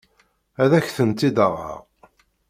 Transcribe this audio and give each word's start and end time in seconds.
Ad 0.63 0.71
ak-tent-id-aɣeɣ. 0.79 1.77